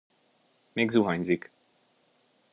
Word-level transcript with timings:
Még 0.73 0.89
zuhanyzik. 0.89 1.51